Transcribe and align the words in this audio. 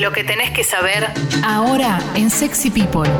Lo 0.00 0.12
que 0.12 0.22
tenés 0.22 0.52
que 0.52 0.62
saber 0.62 1.08
ahora 1.44 1.98
en 2.14 2.30
Sexy 2.30 2.70
People. 2.70 3.10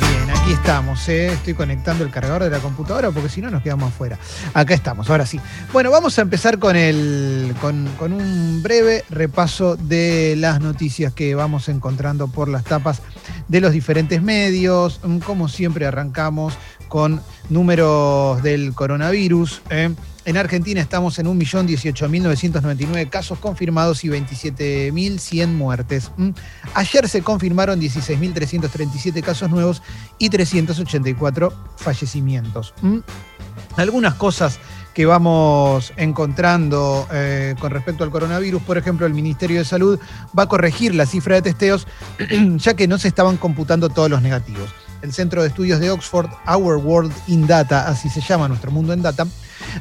Bien, 0.00 0.30
aquí 0.30 0.52
estamos. 0.52 1.08
¿eh? 1.08 1.32
Estoy 1.32 1.54
conectando 1.54 2.04
el 2.04 2.10
cargador 2.10 2.44
de 2.44 2.50
la 2.50 2.58
computadora 2.58 3.10
porque 3.12 3.30
si 3.30 3.40
no 3.40 3.50
nos 3.50 3.62
quedamos 3.62 3.88
afuera. 3.94 4.18
Acá 4.52 4.74
estamos, 4.74 5.08
ahora 5.08 5.24
sí. 5.24 5.40
Bueno, 5.72 5.90
vamos 5.90 6.18
a 6.18 6.22
empezar 6.22 6.58
con, 6.58 6.76
el, 6.76 7.54
con, 7.62 7.88
con 7.96 8.12
un 8.12 8.62
breve 8.62 9.04
repaso 9.08 9.76
de 9.76 10.34
las 10.36 10.60
noticias 10.60 11.14
que 11.14 11.34
vamos 11.34 11.70
encontrando 11.70 12.28
por 12.28 12.48
las 12.48 12.64
tapas 12.64 13.00
de 13.48 13.60
los 13.62 13.72
diferentes 13.72 14.20
medios. 14.20 15.00
Como 15.24 15.48
siempre, 15.48 15.86
arrancamos 15.86 16.58
con 16.90 17.22
números 17.48 18.42
del 18.42 18.74
coronavirus. 18.74 19.62
¿eh? 19.70 19.94
En 20.26 20.36
Argentina 20.36 20.82
estamos 20.82 21.18
en 21.18 21.26
1.018.999 21.26 23.08
casos 23.08 23.38
confirmados 23.38 24.04
y 24.04 24.08
27.100 24.08 25.48
muertes. 25.48 26.10
Ayer 26.74 27.08
se 27.08 27.22
confirmaron 27.22 27.80
16.337 27.80 29.22
casos 29.22 29.48
nuevos 29.48 29.82
y 30.18 30.28
384 30.28 31.54
fallecimientos. 31.76 32.74
Algunas 33.76 34.14
cosas 34.14 34.58
que 34.92 35.06
vamos 35.06 35.92
encontrando 35.96 37.06
eh, 37.12 37.54
con 37.60 37.70
respecto 37.70 38.02
al 38.02 38.10
coronavirus, 38.10 38.60
por 38.62 38.76
ejemplo, 38.76 39.06
el 39.06 39.14
Ministerio 39.14 39.60
de 39.60 39.64
Salud 39.64 39.98
va 40.36 40.42
a 40.42 40.48
corregir 40.48 40.94
la 40.94 41.06
cifra 41.06 41.36
de 41.36 41.42
testeos 41.42 41.86
ya 42.56 42.74
que 42.74 42.88
no 42.88 42.98
se 42.98 43.08
estaban 43.08 43.36
computando 43.36 43.88
todos 43.88 44.10
los 44.10 44.20
negativos. 44.20 44.68
El 45.02 45.12
Centro 45.12 45.42
de 45.42 45.48
Estudios 45.48 45.80
de 45.80 45.90
Oxford, 45.90 46.28
Our 46.46 46.76
World 46.76 47.12
in 47.28 47.46
Data, 47.46 47.88
así 47.88 48.08
se 48.08 48.20
llama 48.20 48.48
nuestro 48.48 48.70
mundo 48.70 48.92
en 48.92 49.02
data, 49.02 49.26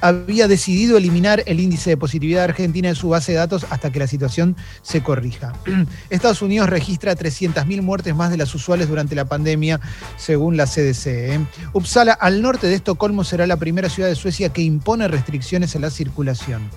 había 0.01 0.47
decidido 0.47 0.97
eliminar 0.97 1.43
el 1.45 1.59
índice 1.59 1.91
de 1.91 1.97
positividad 1.97 2.43
Argentina 2.43 2.89
de 2.89 2.95
su 2.95 3.09
base 3.09 3.31
de 3.31 3.37
datos 3.37 3.65
hasta 3.69 3.91
que 3.91 3.99
la 3.99 4.07
situación 4.07 4.55
se 4.81 5.01
corrija. 5.01 5.53
Estados 6.09 6.41
Unidos 6.41 6.69
registra 6.69 7.15
300.000 7.15 7.81
muertes 7.81 8.15
más 8.15 8.31
de 8.31 8.37
las 8.37 8.53
usuales 8.53 8.87
durante 8.87 9.15
la 9.15 9.25
pandemia, 9.25 9.79
según 10.17 10.57
la 10.57 10.65
CDC. 10.65 11.07
¿eh? 11.07 11.39
Uppsala, 11.73 12.13
al 12.13 12.41
norte 12.41 12.67
de 12.67 12.75
Estocolmo, 12.75 13.23
será 13.23 13.47
la 13.47 13.57
primera 13.57 13.89
ciudad 13.89 14.09
de 14.09 14.15
Suecia 14.15 14.49
que 14.49 14.61
impone 14.61 15.07
restricciones 15.07 15.75
a 15.75 15.79
la 15.79 15.89
circulación. 15.89 16.69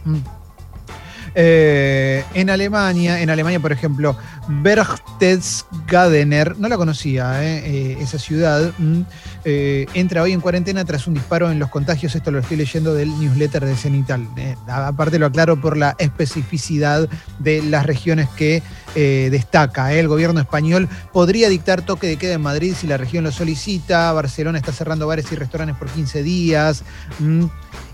Eh, 1.35 2.25
en 2.35 2.51
Alemania, 2.51 3.23
en 3.23 3.31
Alemania, 3.31 3.59
por 3.61 3.73
ejemplo, 3.73 4.15
Berchtesgadener, 4.49 6.59
no 6.59 6.69
la 6.69 6.77
conocía, 6.77 7.43
eh, 7.43 7.63
eh, 7.65 7.97
esa 8.01 8.19
ciudad, 8.19 8.71
mm, 8.79 9.01
entra 9.45 10.23
hoy 10.23 10.33
en 10.33 10.41
cuarentena 10.41 10.85
tras 10.85 11.07
un 11.07 11.15
disparo 11.15 11.51
en 11.51 11.59
los 11.59 11.71
contagios. 11.71 12.15
Esto 12.15 12.31
lo 12.31 12.39
estoy 12.39 12.59
leyendo 12.59 12.93
del 12.95 13.09
newsletter 13.19 13.65
de 13.65 13.75
Cenital. 13.77 14.29
Aparte 14.69 15.19
lo 15.19 15.25
aclaro 15.27 15.61
por 15.61 15.77
la 15.77 15.97
especificidad 15.99 17.09
de 17.39 17.63
las 17.63 17.85
regiones 17.87 18.29
que 18.37 18.63
destaca. 18.95 19.93
El 19.95 20.07
gobierno 20.07 20.41
español 20.41 20.89
podría 21.13 21.49
dictar 21.49 21.83
toque 21.83 22.07
de 22.07 22.19
queda 22.19 22.35
en 22.35 22.43
Madrid 22.43 22.75
si 22.79 22.87
la 22.87 22.99
región 22.99 23.25
lo 23.25 23.33
solicita. 23.33 24.13
Barcelona 24.13 24.59
está 24.59 24.71
cerrando 24.71 25.09
bares 25.09 25.33
y 25.33 25.35
restaurantes 25.35 25.77
por 25.77 25.89
15 25.89 26.23
días. 26.23 26.85
Mm. 27.19 27.47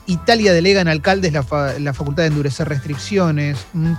Italia 0.09 0.53
delega 0.53 0.81
en 0.81 0.89
alcaldes 0.89 1.33
la, 1.33 1.43
fa- 1.43 1.79
la 1.79 1.95
facultad 1.95 2.25
de 2.25 2.29
endurecer 2.31 2.69
restricciones. 2.69 3.59
Mm. 3.75 3.93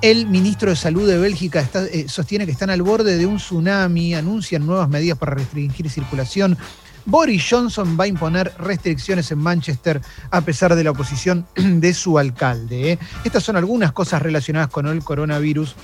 El 0.00 0.26
ministro 0.26 0.70
de 0.70 0.76
Salud 0.76 1.06
de 1.08 1.18
Bélgica 1.18 1.68
eh, 1.92 2.06
sostiene 2.08 2.46
que 2.46 2.52
están 2.52 2.70
al 2.70 2.82
borde 2.82 3.16
de 3.16 3.26
un 3.26 3.36
tsunami, 3.36 4.14
anuncian 4.14 4.66
nuevas 4.66 4.88
medidas 4.88 5.18
para 5.18 5.34
restringir 5.34 5.90
circulación. 5.90 6.56
Boris 7.04 7.44
Johnson 7.48 7.96
va 7.98 8.04
a 8.04 8.08
imponer 8.08 8.52
restricciones 8.58 9.30
en 9.30 9.38
Manchester 9.38 10.00
a 10.30 10.40
pesar 10.40 10.74
de 10.74 10.82
la 10.84 10.90
oposición 10.90 11.46
de 11.54 11.94
su 11.94 12.18
alcalde. 12.18 12.92
¿eh? 12.92 12.98
Estas 13.24 13.42
son 13.44 13.56
algunas 13.56 13.92
cosas 13.92 14.22
relacionadas 14.22 14.68
con 14.70 14.86
el 14.86 15.02
coronavirus 15.04 15.74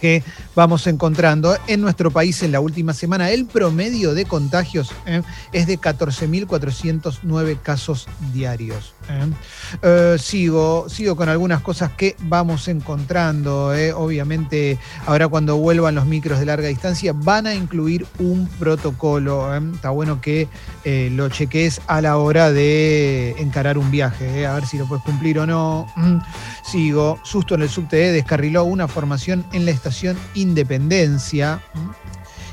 que 0.00 0.22
vamos 0.54 0.86
encontrando 0.86 1.56
en 1.66 1.80
nuestro 1.80 2.10
país 2.10 2.42
en 2.42 2.52
la 2.52 2.60
última 2.60 2.92
semana. 2.92 3.30
El 3.30 3.46
promedio 3.46 4.14
de 4.14 4.24
contagios 4.24 4.90
¿eh? 5.06 5.22
es 5.52 5.66
de 5.66 5.78
14.409 5.78 7.60
casos 7.62 8.06
diarios. 8.32 8.94
¿eh? 9.08 9.26
Eh, 9.82 10.16
sigo, 10.18 10.88
sigo 10.88 11.16
con 11.16 11.28
algunas 11.28 11.60
cosas 11.60 11.92
que 11.92 12.16
vamos 12.20 12.68
encontrando. 12.68 13.72
Obviamente, 13.96 14.78
ahora 15.06 15.28
cuando 15.28 15.56
vuelvan 15.56 15.94
los 15.94 16.06
micros 16.06 16.38
de 16.40 16.46
larga 16.46 16.68
distancia, 16.68 17.12
van 17.14 17.46
a 17.46 17.54
incluir 17.54 18.06
un 18.18 18.48
protocolo. 18.58 19.54
Está 19.54 19.90
bueno 19.90 20.20
que 20.20 20.48
lo 20.84 21.28
cheques 21.28 21.80
a 21.86 22.00
la 22.00 22.16
hora 22.16 22.50
de 22.50 23.34
encarar 23.38 23.78
un 23.78 23.90
viaje, 23.90 24.46
a 24.46 24.54
ver 24.54 24.66
si 24.66 24.78
lo 24.78 24.86
puedes 24.86 25.04
cumplir 25.04 25.38
o 25.38 25.46
no. 25.46 25.86
Sigo, 26.70 27.18
susto 27.22 27.54
en 27.54 27.62
el 27.62 27.70
subte, 27.70 27.96
descarriló 28.12 28.64
una 28.64 28.88
formación 28.88 29.46
en 29.52 29.64
la 29.64 29.70
estación 29.70 30.18
Independencia. 30.34 31.62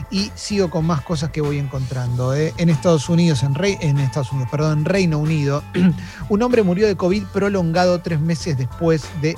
Y 0.10 0.32
sigo 0.36 0.70
con 0.70 0.86
más 0.86 1.02
cosas 1.02 1.32
que 1.32 1.42
voy 1.42 1.58
encontrando. 1.58 2.34
¿eh? 2.34 2.54
En 2.58 2.70
Estados 2.70 3.10
Unidos, 3.10 3.44
en 3.44 4.00
Estados 4.00 4.32
Unidos, 4.32 4.50
perdón, 4.50 4.80
en 4.80 4.86
Reino 4.86 5.18
Unido, 5.18 5.64
un 6.30 6.42
hombre 6.44 6.64
murió 6.64 6.88
de 6.88 6.96
COVID 6.96 7.24
prolongado 7.34 8.00
tres 8.00 8.22
meses 8.22 8.58
después 8.58 9.04
de 9.22 9.36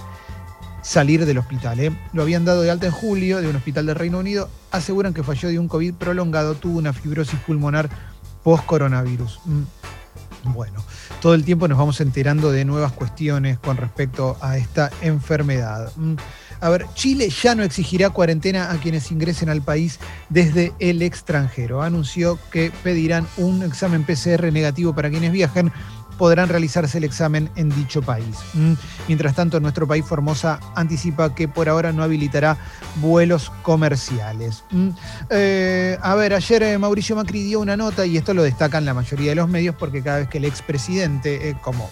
salir 0.83 1.25
del 1.25 1.39
hospital. 1.39 1.79
¿eh? 1.79 1.91
Lo 2.13 2.21
habían 2.21 2.45
dado 2.45 2.61
de 2.61 2.69
alta 2.69 2.85
en 2.85 2.91
julio 2.91 3.41
de 3.41 3.47
un 3.47 3.55
hospital 3.55 3.87
del 3.87 3.95
Reino 3.95 4.19
Unido. 4.19 4.47
Aseguran 4.69 5.11
que 5.11 5.23
falló 5.23 5.49
de 5.49 5.57
un 5.57 5.67
COVID 5.67 5.95
prolongado, 5.95 6.53
tuvo 6.53 6.77
una 6.77 6.93
fibrosis 6.93 7.39
pulmonar 7.39 7.89
post-coronavirus. 8.43 9.39
Bueno, 10.43 10.83
todo 11.21 11.33
el 11.33 11.43
tiempo 11.43 11.67
nos 11.67 11.77
vamos 11.77 11.99
enterando 12.01 12.51
de 12.51 12.65
nuevas 12.65 12.91
cuestiones 12.91 13.59
con 13.59 13.77
respecto 13.77 14.37
a 14.41 14.57
esta 14.57 14.91
enfermedad. 15.01 15.91
Mm. 15.95 16.15
A 16.59 16.69
ver, 16.69 16.87
Chile 16.95 17.29
ya 17.29 17.53
no 17.53 17.63
exigirá 17.63 18.09
cuarentena 18.09 18.71
a 18.71 18.77
quienes 18.77 19.11
ingresen 19.11 19.49
al 19.49 19.61
país 19.61 19.99
desde 20.29 20.73
el 20.79 21.01
extranjero. 21.01 21.83
Anunció 21.83 22.39
que 22.51 22.71
pedirán 22.83 23.27
un 23.37 23.61
examen 23.61 24.03
PCR 24.03 24.51
negativo 24.51 24.93
para 24.93 25.09
quienes 25.09 25.31
viajen. 25.31 25.71
Podrán 26.17 26.49
realizarse 26.49 26.97
el 26.97 27.03
examen 27.03 27.49
en 27.55 27.69
dicho 27.69 28.01
país. 28.01 28.37
Mm. 28.53 28.73
Mientras 29.07 29.35
tanto, 29.35 29.59
nuestro 29.59 29.87
país 29.87 30.05
Formosa 30.05 30.59
anticipa 30.75 31.35
que 31.35 31.47
por 31.47 31.69
ahora 31.69 31.91
no 31.91 32.03
habilitará 32.03 32.57
vuelos 32.97 33.51
comerciales. 33.61 34.63
Mm. 34.71 34.89
Eh, 35.29 35.97
a 36.01 36.15
ver, 36.15 36.33
ayer 36.33 36.63
eh, 36.63 36.77
Mauricio 36.77 37.15
Macri 37.15 37.43
dio 37.43 37.59
una 37.59 37.77
nota 37.77 38.05
y 38.05 38.17
esto 38.17 38.33
lo 38.33 38.43
destacan 38.43 38.85
la 38.85 38.93
mayoría 38.93 39.29
de 39.29 39.35
los 39.35 39.49
medios 39.49 39.75
porque 39.75 40.01
cada 40.01 40.19
vez 40.19 40.29
que 40.29 40.37
el 40.37 40.45
expresidente, 40.45 41.49
eh, 41.49 41.55
como 41.61 41.89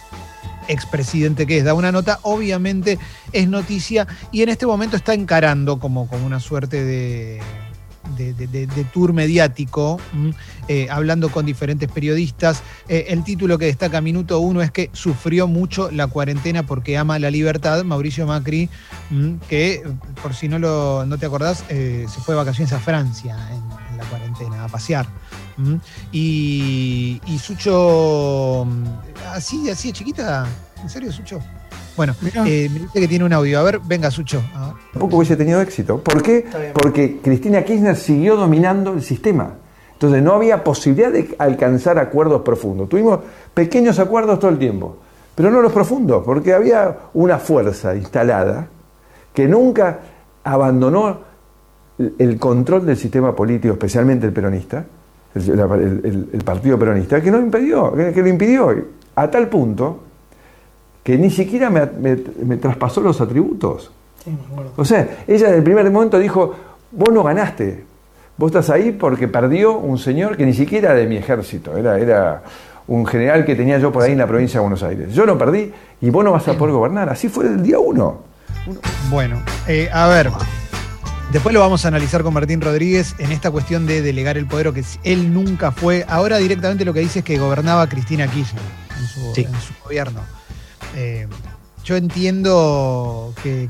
expresidente 0.68 1.46
que 1.46 1.59
es, 1.59 1.64
da 1.64 1.74
una 1.74 1.91
nota, 1.91 2.19
obviamente 2.24 2.97
es 3.31 3.47
noticia 3.47 4.08
y 4.31 4.41
en 4.41 4.50
este 4.50 4.66
momento 4.66 4.96
está 4.96 5.14
encarando 5.14 5.80
como, 5.80 6.08
como 6.08 6.25
una 6.25 6.40
suerte 6.40 6.84
de, 6.84 7.41
de, 8.18 8.34
de- 8.34 8.48
de- 8.48 8.84
tour 8.94 9.14
mediático, 9.14 10.00
¿m? 10.14 10.34
eh, 10.68 10.88
hablando 10.90 11.30
con 11.30 11.46
diferentes 11.46 11.90
periodistas. 11.92 12.62
Eh, 12.88 13.08
el 13.10 13.24
título 13.24 13.58
que 13.58 13.66
destaca 13.66 14.00
Minuto 14.02 14.40
Uno 14.40 14.62
es 14.62 14.72
que 14.72 14.90
sufrió 14.94 15.48
mucho 15.48 15.90
la 15.92 16.08
cuarentena 16.08 16.64
porque 16.64 16.98
ama 16.98 17.18
la 17.20 17.30
libertad. 17.32 17.84
Mauricio 17.84 18.26
Macri, 18.28 18.70
¿m? 19.12 19.38
que 19.50 19.84
por 20.22 20.34
si 20.34 20.48
no, 20.48 20.60
lo, 20.60 21.06
no 21.06 21.18
te 21.18 21.26
acordás, 21.26 21.64
eh, 21.70 22.06
se 22.14 22.22
fue 22.22 22.34
de 22.36 22.38
vacaciones 22.40 22.72
a 22.74 22.80
Francia 22.80 23.36
en, 23.52 23.98
la 23.98 24.04
cuarentena, 24.06 24.64
a 24.66 24.68
pasear. 24.68 25.08
¿m? 25.58 25.80
Y, 26.12 27.22
y 27.26 27.40
Sucho, 27.40 28.68
así, 29.34 29.70
así 29.70 29.88
de 29.90 29.94
chiquita, 29.94 30.46
¿en 30.82 30.90
serio, 30.90 31.12
Sucho? 31.12 31.40
Bueno, 31.98 32.14
eh, 32.46 32.70
me 32.72 32.80
dice 32.80 33.00
que 33.00 33.08
tiene 33.08 33.26
un 33.26 33.34
audio. 33.34 33.60
A 33.60 33.64
ver, 33.64 33.80
venga, 33.86 34.12
Sucho. 34.12 34.42
Tampoco 34.92 35.18
hubiese 35.18 35.36
tenido 35.36 35.62
éxito. 35.62 36.00
¿Por 36.02 36.22
qué? 36.22 36.46
Porque 36.74 37.20
Cristina 37.24 37.64
Kirchner 37.64 37.96
siguió 37.96 38.36
dominando 38.36 38.94
el 38.94 39.02
sistema. 39.02 39.54
Entonces 39.94 40.22
no 40.22 40.34
había 40.34 40.64
posibilidad 40.64 41.12
de 41.12 41.36
alcanzar 41.40 41.98
acuerdos 42.00 42.42
profundos. 42.42 42.90
Tuvimos 42.90 43.20
pequeños 43.54 43.98
acuerdos 44.00 44.40
todo 44.40 44.52
el 44.52 44.58
tiempo, 44.58 44.98
pero 45.36 45.50
no 45.50 45.62
los 45.62 45.72
profundos, 45.72 46.24
porque 46.26 46.54
había 46.54 46.98
una 47.14 47.40
fuerza 47.40 47.96
instalada 47.96 48.68
que 49.34 49.48
nunca 49.48 50.00
abandonó 50.44 51.20
el- 52.20 52.38
control 52.40 52.86
del 52.86 52.98
sistema 52.98 53.34
político, 53.36 53.74
especialmente 53.74 54.26
el 54.26 54.34
peronista, 54.34 54.86
el, 55.34 55.58
la- 55.58 55.76
el- 55.76 56.02
el- 56.03 56.30
el 56.34 56.44
partido 56.44 56.78
peronista, 56.78 57.22
que 57.22 57.32
no 57.32 57.40
impidió, 57.40 57.94
que, 57.94 58.12
que 58.12 58.22
lo 58.22 58.28
impidió, 58.28 58.76
a 59.16 59.32
tal 59.32 59.48
punto 59.48 60.02
que 61.05 61.17
ni 61.17 61.29
siquiera 61.29 61.69
me, 61.69 61.85
me- 61.85 62.17
me 62.43 62.57
traspasó 62.57 62.99
los 62.99 63.22
atributos. 63.22 63.91
O 64.75 64.84
sea, 64.84 65.19
ella 65.28 65.49
en 65.49 65.53
el 65.53 65.63
primer 65.63 65.90
momento 65.91 66.17
dijo, 66.17 66.53
vos 66.91 67.13
no 67.13 67.22
ganaste, 67.23 67.84
vos 68.37 68.49
estás 68.49 68.72
ahí 68.72 68.91
porque 68.91 69.28
perdió 69.28 69.78
un 69.78 69.99
señor 69.99 70.35
que 70.35 70.46
ni 70.47 70.53
siquiera 70.53 70.90
era 70.91 70.99
de 70.99 71.05
mi 71.05 71.16
ejército, 71.17 71.78
era, 71.78 71.99
era 71.99 72.41
un 72.87 73.05
general 73.05 73.46
que 73.46 73.55
tenía 73.55 73.78
yo 73.78 73.91
por 73.91 74.02
ahí 74.02 74.13
en 74.13 74.17
la 74.17 74.25
provincia 74.28 74.59
de 74.59 74.61
Buenos 74.61 74.81
Aires. 74.81 75.13
Yo 75.13 75.28
no 75.28 75.37
perdí 75.37 75.72
y 76.02 76.09
vos 76.09 76.25
no 76.25 76.31
vas 76.31 76.47
a 76.47 76.53
poder 76.57 76.73
gobernar. 76.73 77.07
Así 77.09 77.29
fue 77.29 77.46
el 77.46 77.61
día 77.61 77.78
uno. 77.78 78.23
Bueno, 79.11 79.41
eh, 79.67 79.90
a 79.93 80.07
ver. 80.07 80.31
Después 81.31 81.53
lo 81.53 81.59
vamos 81.59 81.85
a 81.85 81.90
analizar 81.90 82.23
con 82.23 82.34
Martín 82.34 82.61
Rodríguez 82.61 83.13
en 83.19 83.31
esta 83.31 83.52
cuestión 83.52 83.85
de 83.85 84.02
delegar 84.02 84.37
el 84.37 84.47
poder, 84.47 84.69
o 84.69 84.73
que 84.73 84.84
él 85.03 85.34
nunca 85.34 85.72
fue. 85.72 86.03
Ahora 86.07 86.37
directamente 86.37 86.84
lo 86.85 86.93
que 86.93 86.99
dice 87.02 87.19
es 87.19 87.25
que 87.25 87.37
gobernaba 87.37 87.87
Cristina 87.87 88.28
Kirchner 88.28 88.61
en 88.99 89.05
su, 89.07 89.35
Sí. 89.35 89.41
en 89.43 89.53
su 89.61 89.73
gobierno. 89.84 90.22
Eh, 90.96 91.28
yo 91.84 91.96
entiendo 91.96 93.34
que, 93.44 93.70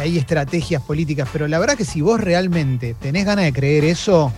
hay 0.00 0.18
estrategias 0.18 0.80
políticas, 0.82 1.28
pero 1.32 1.48
la 1.48 1.58
verdad 1.58 1.76
que 1.76 1.84
si 1.84 2.00
vos 2.00 2.20
realmente 2.20 2.94
tenés 2.94 3.24
ganas 3.24 3.44
de 3.44 3.52
creer 3.52 3.84
eso, 3.84 4.32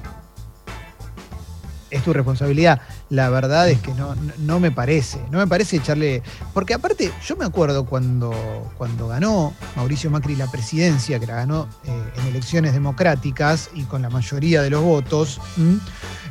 es 1.90 2.02
tu 2.02 2.14
responsabilidad. 2.14 2.80
La 3.10 3.28
verdad 3.28 3.68
es 3.68 3.80
que 3.80 3.92
no, 4.38 4.60
me 4.60 4.70
parece. 4.70 5.20
No 5.30 5.38
me 5.38 5.46
parece 5.46 5.76
echarle. 5.76 6.22
Porque 6.54 6.72
aparte, 6.72 7.12
yo 7.22 7.36
me 7.36 7.44
acuerdo 7.44 7.84
cuando, 7.84 8.32
cuando 8.78 9.08
ganó 9.08 9.52
Mauricio 9.76 10.10
Macri 10.10 10.36
la 10.36 10.50
presidencia, 10.50 11.18
que 11.18 11.26
la 11.26 11.34
ganó 11.34 11.68
eh, 11.84 12.12
en 12.16 12.26
elecciones 12.28 12.72
democráticas 12.72 13.68
y 13.74 13.82
con 13.82 14.00
la 14.00 14.08
mayoría 14.08 14.62
de 14.62 14.70
los 14.70 14.82
votos, 14.82 15.38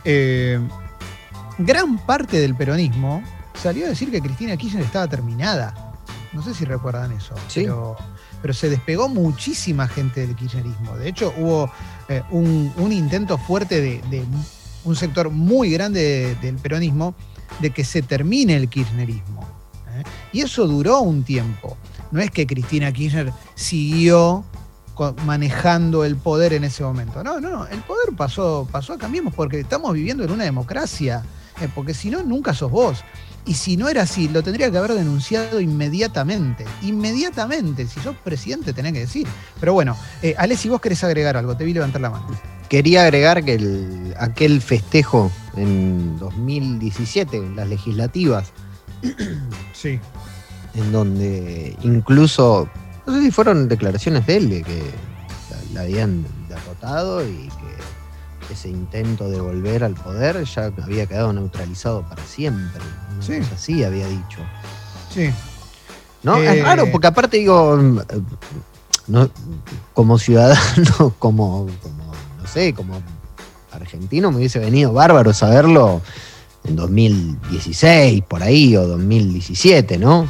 eh, 0.04 0.60
gran 1.60 2.00
parte 2.08 2.40
del 2.40 2.56
peronismo 2.56 3.22
salió 3.62 3.86
a 3.86 3.90
decir 3.90 4.12
que 4.12 4.22
Cristina 4.22 4.56
Kirchner 4.58 4.84
estaba 4.84 5.08
terminada. 5.08 5.74
No 6.34 6.44
sé 6.44 6.54
si 6.54 6.64
recuerdan 6.66 7.12
eso. 7.12 7.34
Sí. 7.48 7.62
Pero, 7.62 7.96
pero 8.42 8.54
se 8.54 8.70
despegó 8.70 9.10
muchísima 9.10 9.88
gente 9.88 10.22
del 10.26 10.36
kirchnerismo. 10.36 10.96
De 10.98 11.10
hecho, 11.10 11.34
hubo 11.38 11.72
eh, 12.08 12.22
un, 12.32 12.72
un 12.78 12.92
intento 12.92 13.38
fuerte 13.38 13.82
de, 13.82 14.02
de 14.10 14.24
un 14.86 14.96
sector 14.96 15.30
muy 15.32 15.72
grande 15.72 16.00
de- 16.02 16.36
del 16.36 16.56
peronismo 16.58 17.16
de 17.60 17.72
que 17.72 17.84
se 17.84 18.02
termine 18.04 18.56
el 18.56 18.70
kirchnerismo. 18.70 19.42
¿eh? 19.98 20.04
Y 20.34 20.42
eso 20.42 20.68
duró 20.68 21.00
un 21.02 21.24
tiempo. 21.24 21.78
No 22.12 22.22
es 22.22 22.30
que 22.32 22.46
Cristina 22.48 22.92
Kirchner 22.92 23.34
siguió 23.56 24.44
manejando 25.26 26.04
el 26.04 26.16
poder 26.18 26.54
en 26.54 26.64
ese 26.66 26.84
momento. 26.84 27.24
No, 27.24 27.40
no, 27.40 27.50
no. 27.50 27.66
El 27.68 27.80
poder 27.82 28.14
pasó, 28.16 28.68
pasó 28.72 28.94
a 28.94 28.98
Cambiemos 28.98 29.34
porque 29.34 29.60
estamos 29.60 29.94
viviendo 29.94 30.24
en 30.24 30.32
una 30.32 30.44
democracia. 30.44 31.24
¿eh? 31.62 31.70
Porque 31.74 31.94
si 31.94 32.10
no, 32.10 32.22
nunca 32.24 32.54
sos 32.54 32.70
vos. 32.70 33.04
Y 33.50 33.56
si 33.56 33.78
no 33.78 33.90
era 33.90 34.04
así, 34.04 34.28
lo 34.30 34.44
tendría 34.44 34.70
que 34.70 34.78
haber 34.78 34.94
denunciado 34.94 35.60
inmediatamente. 35.60 36.66
Inmediatamente. 36.84 37.88
Si 37.88 38.00
sos 38.00 38.16
presidente, 38.18 38.74
tenés 38.74 38.94
que 38.94 39.00
decir. 39.00 39.28
Pero 39.60 39.74
bueno, 39.74 39.98
eh, 40.22 40.36
Ale, 40.38 40.56
si 40.56 40.70
vos 40.70 40.80
querés 40.80 41.04
agregar 41.04 41.36
algo, 41.36 41.58
te 41.58 41.64
vi 41.64 41.74
levantar 41.74 42.00
la 42.00 42.12
mano. 42.12 42.28
Quería 42.70 43.02
agregar 43.04 43.44
que 43.44 43.56
el- 43.56 44.14
aquel 44.20 44.62
festejo 44.62 45.32
en 45.58 46.18
2017, 46.20 47.38
en 47.38 47.56
las 47.56 47.68
legislativas, 47.68 48.52
Sí. 49.74 50.00
en 50.76 50.92
donde 50.92 51.76
incluso, 51.82 52.70
no 53.08 53.16
sé 53.16 53.22
si 53.24 53.32
fueron 53.32 53.68
declaraciones 53.68 54.28
de 54.28 54.38
él, 54.38 54.50
de 54.52 54.62
que 54.64 54.84
la, 55.50 55.58
la 55.74 55.82
habían 55.82 56.24
derrotado 56.48 57.28
y 57.28 57.50
ese 58.54 58.70
intento 58.70 59.30
de 59.30 59.40
volver 59.40 59.84
al 59.84 59.94
poder 59.94 60.44
ya 60.44 60.72
había 60.82 61.06
quedado 61.06 61.34
neutralizado 61.34 62.04
para 62.08 62.24
siempre. 62.26 62.82
Sí. 63.22 63.40
cosa 63.40 63.56
así 63.56 63.84
había 63.84 64.08
dicho. 64.08 64.40
Sí. 65.14 65.30
¿No? 66.24 66.38
Eh, 66.38 66.60
Es 66.60 66.64
raro, 66.64 66.92
porque 66.92 67.08
aparte 67.08 67.38
digo, 67.38 67.78
mm, 67.78 68.00
no, 69.08 69.30
como 69.94 70.18
ciudadano, 70.18 71.14
como, 71.20 71.68
como, 71.82 72.12
no 72.38 72.48
sé, 72.48 72.74
como 72.74 73.02
argentino, 73.72 74.32
me 74.32 74.38
hubiese 74.38 74.60
venido 74.60 74.94
bárbaro 74.94 75.34
saberlo 75.34 76.02
en 76.64 76.76
2016, 76.76 78.24
por 78.28 78.44
ahí, 78.44 78.76
o 78.76 78.86
2017, 78.86 79.98
¿no? 79.98 80.28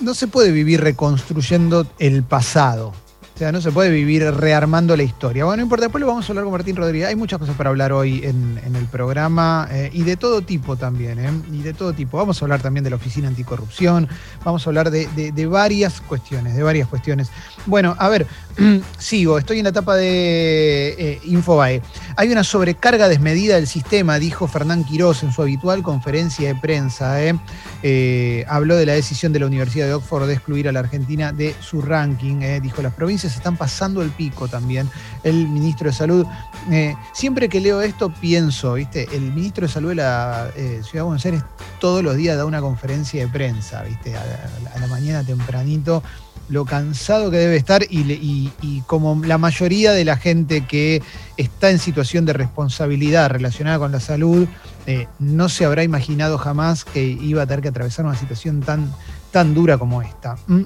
no 0.00 0.14
se 0.14 0.26
puede 0.26 0.52
vivir 0.52 0.80
reconstruyendo 0.80 1.86
el 1.98 2.22
pasado. 2.22 2.92
O 3.36 3.38
sea, 3.38 3.52
no 3.52 3.60
se 3.60 3.70
puede 3.70 3.90
vivir 3.90 4.24
rearmando 4.24 4.96
la 4.96 5.02
historia. 5.02 5.44
Bueno, 5.44 5.58
no 5.58 5.64
importa, 5.64 5.84
después 5.84 6.00
lo 6.00 6.06
vamos 6.06 6.26
a 6.26 6.32
hablar 6.32 6.44
con 6.44 6.52
Martín 6.54 6.74
Rodríguez. 6.74 7.08
Hay 7.08 7.16
muchas 7.16 7.38
cosas 7.38 7.54
para 7.54 7.68
hablar 7.68 7.92
hoy 7.92 8.22
en, 8.24 8.58
el 8.64 8.86
programa 8.86 9.68
eh, 9.70 9.90
y 9.92 10.04
de 10.04 10.16
todo 10.16 10.40
tipo 10.40 10.76
también, 10.76 11.18
¿eh? 11.18 11.30
Y 11.52 11.60
de 11.60 11.74
todo 11.74 11.92
tipo. 11.92 12.16
Vamos 12.16 12.40
a 12.40 12.46
hablar 12.46 12.62
también 12.62 12.82
de 12.82 12.88
la 12.88 12.96
Oficina 12.96 13.28
Anticorrupción, 13.28 14.08
vamos 14.42 14.66
a 14.66 14.70
hablar 14.70 14.90
de, 14.90 15.46
varias 15.50 16.00
cuestiones, 16.00 16.56
de 16.56 16.62
varias 16.62 16.88
cuestiones. 16.88 17.28
Bueno, 17.66 17.94
a 17.98 18.08
ver, 18.08 18.26
sigo, 18.98 19.36
estoy 19.36 19.58
en 19.58 19.64
la 19.64 19.70
etapa 19.70 19.96
de 19.96 20.94
eh, 20.98 21.20
Infobae. 21.24 21.82
Hay 22.16 22.32
una 22.32 22.42
sobrecarga 22.42 23.06
desmedida 23.06 23.56
del 23.56 23.66
sistema, 23.66 24.18
dijo 24.18 24.48
Fernán 24.48 24.82
Quirós 24.82 25.22
en 25.22 25.32
su 25.32 25.42
habitual 25.42 25.82
conferencia 25.82 26.48
de 26.48 26.58
prensa. 26.58 27.22
¿eh? 27.22 28.46
Habló 28.48 28.76
de 28.76 28.86
la 28.86 28.94
decisión 28.94 29.34
de 29.34 29.40
la 29.40 29.46
Universidad 29.46 29.84
de 29.88 29.92
Oxford 29.92 30.26
de 30.26 30.32
excluir 30.32 30.70
a 30.70 30.72
la 30.72 30.80
Argentina 30.80 31.32
de 31.32 31.54
su 31.60 31.82
ranking. 31.82 32.60
Dijo, 32.62 32.80
las 32.80 32.94
provincias 32.94 33.25
están 33.34 33.56
pasando 33.56 34.02
el 34.02 34.10
pico 34.10 34.48
también. 34.48 34.88
El 35.22 35.48
ministro 35.48 35.88
de 35.88 35.96
Salud. 35.96 36.26
eh, 36.70 36.94
siempre 37.12 37.48
que 37.48 37.60
leo 37.60 37.80
esto 37.80 38.12
pienso, 38.12 38.74
¿viste? 38.74 39.08
El 39.12 39.32
ministro 39.32 39.66
de 39.66 39.72
Salud 39.72 39.88
de 39.90 39.94
la 39.96 40.50
eh, 40.54 40.80
Ciudad 40.82 41.02
de 41.04 41.08
Buenos 41.08 41.24
Aires 41.24 41.42
todos 41.80 42.02
los 42.02 42.16
días 42.16 42.36
da 42.36 42.44
una 42.44 42.60
conferencia 42.60 43.24
de 43.24 43.30
prensa, 43.30 43.82
¿viste? 43.82 44.16
A 44.16 44.78
la, 44.78 44.86
mañana 44.86 45.24
tempranito 45.24 46.02
lo 46.48 46.64
cansado 46.64 47.28
que 47.30 47.38
debe 47.38 47.56
estar 47.56 47.82
y 47.90 48.82
como 48.86 49.20
la 49.24 49.36
mayoría 49.36 49.90
de 49.92 50.04
la 50.04 50.16
gente 50.16 50.64
que 50.64 51.02
está 51.36 51.70
en 51.70 51.80
situación 51.80 52.24
de 52.24 52.34
responsabilidad 52.34 53.30
relacionada 53.30 53.80
con 53.80 53.90
la 53.90 53.98
salud, 53.98 54.46
eh, 54.86 55.08
no 55.18 55.48
se 55.48 55.64
habrá 55.64 55.82
imaginado 55.82 56.38
jamás 56.38 56.84
que 56.84 57.02
iba 57.04 57.42
a 57.42 57.46
tener 57.46 57.60
que 57.60 57.68
atravesar 57.68 58.04
una 58.04 58.16
situación 58.16 58.60
tan, 58.60 58.92
tan 59.32 59.52
dura 59.52 59.78
como 59.78 60.00
esta. 60.00 60.36
¿Mm? 60.46 60.62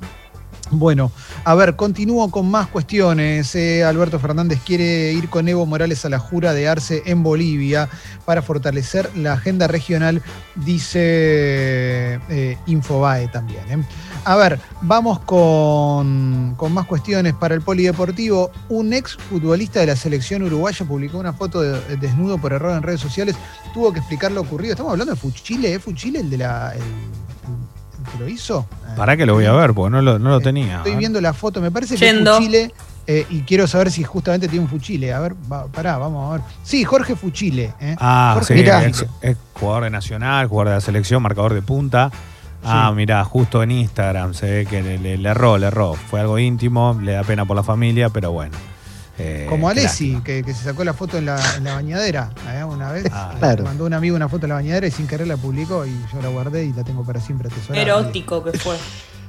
Bueno, 0.73 1.11
a 1.45 1.57
ver, 1.57 1.75
continúo 1.75 2.31
con 2.31 2.49
más 2.49 2.69
cuestiones. 2.69 3.57
Eh, 3.57 3.83
Alberto 3.83 4.21
Fernández 4.21 4.61
quiere 4.65 5.13
ir 5.13 5.29
con 5.29 5.49
Evo 5.49 5.67
Morales 5.67 6.05
a 6.05 6.09
la 6.09 6.21
jura 6.21 6.53
de 6.53 6.69
Arce 6.69 7.03
en 7.07 7.25
Bolivia 7.25 7.89
para 8.25 8.41
fortalecer 8.41 9.11
la 9.17 9.33
agenda 9.33 9.67
regional, 9.67 10.23
dice 10.55 12.21
eh, 12.29 12.57
Infobae 12.67 13.27
también. 13.29 13.65
¿eh? 13.69 13.85
A 14.25 14.37
ver, 14.37 14.61
vamos 14.83 15.19
con, 15.21 16.55
con 16.57 16.73
más 16.73 16.87
cuestiones 16.87 17.35
para 17.35 17.57
el 17.57 17.63
polideportivo. 17.63 18.53
Un 18.69 18.93
ex 18.93 19.17
futbolista 19.17 19.81
de 19.81 19.87
la 19.87 19.97
selección 19.97 20.45
uruguaya 20.45 20.87
publicó 20.87 21.19
una 21.19 21.33
foto 21.33 21.63
de, 21.63 21.81
de 21.81 21.97
desnudo 21.97 22.39
por 22.39 22.53
error 22.53 22.77
en 22.77 22.85
redes 22.85 23.01
sociales. 23.01 23.35
Tuvo 23.75 23.93
que 23.93 23.99
explicar 23.99 24.31
lo 24.31 24.43
ocurrido. 24.43 24.75
Estamos 24.75 24.93
hablando 24.93 25.15
de 25.15 25.21
Fuchile, 25.21 25.75
¿eh? 25.75 25.79
Fuchile, 25.81 26.21
el 26.21 26.31
de 26.31 26.39
la. 26.39 26.75
Que 28.11 28.19
lo 28.19 28.29
hizo. 28.29 28.67
¿Para 28.97 29.17
que 29.17 29.25
lo 29.27 29.35
voy 29.35 29.47
a 29.47 29.53
ver? 29.53 29.73
Porque 29.75 29.91
no 29.91 30.03
lo, 30.03 30.19
no 30.19 30.31
lo 30.31 30.41
tenía. 30.41 30.79
Estoy 30.79 30.97
viendo 30.97 31.21
la 31.21 31.33
foto, 31.33 31.61
me 31.61 31.71
parece 31.71 31.97
que 31.97 32.05
Yendo. 32.05 32.33
es 32.33 32.37
Fuchile. 32.39 32.75
eh, 33.07 33.27
y 33.31 33.41
quiero 33.43 33.67
saber 33.67 33.91
si 33.91 34.03
justamente 34.05 34.49
tiene 34.49 34.65
un 34.65 34.71
Fuchile. 34.71 35.13
A 35.13 35.21
ver, 35.21 35.35
va- 35.51 35.67
pará, 35.67 35.97
vamos 35.99 36.29
a 36.29 36.33
ver. 36.37 36.43
Sí, 36.63 36.85
Jorge 36.85 37.17
Fuchile. 37.17 37.73
¿eh? 37.81 37.97
Ah, 37.99 38.33
Jorge 38.35 38.55
sí, 38.55 38.61
Mirá. 38.61 38.85
es, 38.85 39.07
es 39.23 39.37
jugador 39.55 39.85
de 39.85 39.91
Nacional, 39.91 40.47
jugador 40.49 40.69
de 40.69 40.75
la 40.75 40.81
selección, 40.81 41.23
marcador 41.23 41.55
de 41.55 41.63
punta. 41.63 42.11
Ah, 42.63 42.89
Sí. 42.91 42.97
mirá, 42.97 43.25
justo 43.25 43.63
en 43.63 43.71
Instagram 43.71 44.35
se 44.35 44.51
ve 44.51 44.67
que 44.67 44.83
le, 44.83 44.99
le- 44.99 45.17
le 45.17 45.29
erró, 45.31 45.57
le 45.57 45.69
erró. 45.69 45.95
Fue 45.95 46.21
algo 46.21 46.39
íntimo, 46.39 46.99
le 47.03 47.13
da 47.13 47.23
pena 47.23 47.45
por 47.47 47.57
la 47.57 47.63
familia, 47.63 48.11
pero 48.11 48.33
bueno. 48.33 48.55
Eh, 49.23 49.47
Como 49.49 49.69
Alessi, 49.69 50.19
que, 50.25 50.43
que 50.43 50.55
se 50.55 50.65
sacó 50.65 50.83
la 50.83 50.95
foto 50.95 51.19
en 51.19 51.27
la, 51.27 51.39
en 51.57 51.65
la 51.65 51.75
bañadera 51.75 52.31
¿eh? 52.55 52.65
una 52.65 52.91
vez. 52.93 53.05
Ah, 53.13 53.33
eh, 53.35 53.39
claro. 53.39 53.65
Mandó 53.65 53.85
un 53.85 53.93
amigo 53.93 54.17
una 54.17 54.29
foto 54.29 54.47
en 54.47 54.51
la 54.51 54.55
bañadera 54.55 54.87
y 54.87 54.91
sin 54.91 55.07
querer 55.07 55.27
la 55.29 55.37
publicó 55.37 55.85
y 55.85 55.91
yo 56.13 56.23
la 56.23 56.29
guardé 56.29 56.65
y 56.65 56.73
la 56.73 56.85
tengo 56.85 57.05
para 57.05 57.21
siempre 57.21 57.49
atesorada. 57.49 57.83
Erótico 57.83 58.43
que 58.43 58.59
fue. 58.59 58.77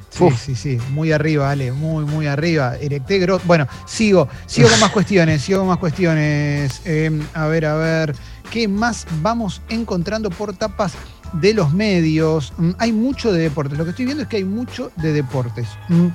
Sí, 0.10 0.24
Uf. 0.25 0.41
sí, 0.41 0.55
sí, 0.55 0.77
muy 0.91 1.12
arriba, 1.13 1.50
Ale, 1.51 1.71
muy, 1.71 2.03
muy 2.05 2.27
arriba. 2.27 2.75
Erecté 2.79 3.19
gro- 3.25 3.39
Bueno, 3.45 3.67
sigo, 3.86 4.27
sigo 4.45 4.69
con 4.69 4.79
más 4.81 4.91
cuestiones, 4.91 5.41
sigo 5.41 5.60
con 5.60 5.67
más 5.69 5.77
cuestiones. 5.77 6.81
Eh, 6.86 7.21
a 7.33 7.48
ver, 7.48 7.65
a 7.65 7.75
ver, 7.75 8.15
¿qué 8.51 8.67
más 8.67 9.05
vamos 9.21 9.62
encontrando 9.69 10.29
por 10.29 10.53
tapas 10.53 10.93
de 11.33 11.53
los 11.53 11.74
medios? 11.74 12.51
Mm, 12.57 12.71
hay 12.77 12.91
mucho 12.91 13.31
de 13.31 13.41
deportes, 13.43 13.77
lo 13.77 13.86
que 13.86 13.91
estoy 13.91 14.03
viendo 14.05 14.24
es 14.24 14.29
que 14.29 14.36
hay 14.38 14.43
mucho 14.43 14.91
de 14.98 15.13
deportes. 15.13 15.67
Mm. 15.88 16.07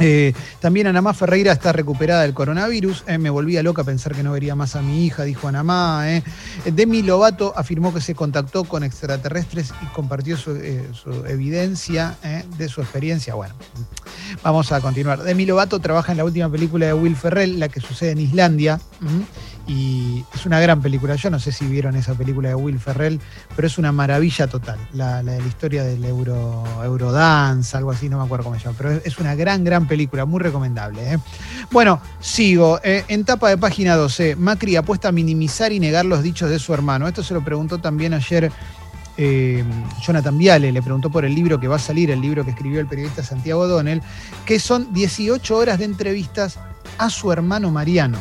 Eh, 0.00 0.32
también 0.60 0.86
Anamá 0.86 1.12
Ferreira 1.12 1.52
está 1.52 1.72
recuperada 1.72 2.22
del 2.22 2.34
coronavirus. 2.34 3.04
Eh, 3.06 3.18
me 3.18 3.30
volvía 3.30 3.62
loca 3.62 3.84
pensar 3.84 4.14
que 4.14 4.22
no 4.22 4.32
vería 4.32 4.54
más 4.54 4.74
a 4.74 4.82
mi 4.82 5.04
hija, 5.04 5.24
dijo 5.24 5.46
Anamá. 5.46 6.10
eh. 6.10 6.22
Demi 6.64 7.02
Lovato 7.02 7.52
afirmó 7.54 7.92
que 7.92 8.00
se 8.00 8.14
contactó 8.14 8.64
con 8.64 8.82
extraterrestres 8.82 9.72
y 9.82 9.86
compartió 9.92 10.36
su, 10.36 10.56
eh, 10.56 10.88
su 10.92 11.10
evidencia 11.26 12.16
eh, 12.24 12.44
de 12.56 12.68
su 12.68 12.80
experiencia. 12.80 13.34
Bueno, 13.34 13.54
vamos 14.42 14.72
a 14.72 14.80
continuar. 14.80 15.22
Demi 15.22 15.44
Lovato 15.44 15.78
trabaja 15.80 16.12
en 16.12 16.18
la 16.18 16.24
última 16.24 16.50
película 16.50 16.86
de 16.86 16.94
Will 16.94 17.16
Ferrell, 17.16 17.60
la 17.60 17.68
que 17.68 17.80
sucede 17.80 18.12
en 18.12 18.20
Islandia. 18.20 18.80
Y 19.72 20.24
es 20.34 20.46
una 20.46 20.58
gran 20.58 20.82
película. 20.82 21.14
Yo 21.14 21.30
no 21.30 21.38
sé 21.38 21.52
si 21.52 21.64
vieron 21.64 21.94
esa 21.94 22.14
película 22.14 22.48
de 22.48 22.56
Will 22.56 22.80
Ferrell, 22.80 23.20
pero 23.54 23.68
es 23.68 23.78
una 23.78 23.92
maravilla 23.92 24.48
total. 24.48 24.80
La, 24.94 25.22
de 25.22 25.40
la 25.40 25.46
historia 25.46 25.84
del 25.84 26.04
Euro, 26.04 26.64
Eurodance, 26.82 27.76
algo 27.76 27.92
así, 27.92 28.08
no 28.08 28.18
me 28.18 28.24
acuerdo 28.24 28.46
cómo 28.46 28.56
se 28.58 28.64
llama. 28.64 28.74
Pero 28.76 28.90
es- 29.04 29.18
una 29.18 29.36
gran, 29.36 29.62
gran 29.62 29.86
película, 29.86 30.24
muy 30.24 30.40
recomendable. 30.40 31.12
¿eh? 31.14 31.18
Bueno, 31.70 32.00
sigo. 32.18 32.80
Eh, 32.82 33.04
en 33.06 33.24
tapa 33.24 33.48
de 33.48 33.58
página 33.58 33.94
12, 33.94 34.34
Macri 34.34 34.74
apuesta 34.74 35.08
a 35.08 35.12
minimizar 35.12 35.70
y 35.70 35.78
negar 35.78 36.04
los 36.04 36.24
dichos 36.24 36.50
de 36.50 36.58
su 36.58 36.74
hermano. 36.74 37.06
Esto 37.06 37.22
se 37.22 37.32
lo 37.34 37.44
preguntó 37.44 37.78
también 37.78 38.12
ayer 38.12 38.50
eh, 39.18 39.62
Jonathan 40.02 40.36
Viale, 40.36 40.72
le 40.72 40.82
preguntó 40.82 41.10
por 41.10 41.24
el 41.24 41.32
libro 41.34 41.60
que 41.60 41.68
va 41.68 41.76
a 41.76 41.78
salir, 41.78 42.10
el 42.10 42.20
libro 42.20 42.44
que 42.44 42.50
escribió 42.50 42.80
el 42.80 42.86
periodista 42.88 43.22
Santiago 43.22 43.68
Donel, 43.68 44.02
que 44.46 44.58
son 44.58 44.92
18 44.92 45.56
horas 45.56 45.78
de 45.78 45.84
entrevistas 45.84 46.58
a 46.98 47.08
su 47.08 47.30
hermano 47.30 47.70
Mariano. 47.70 48.18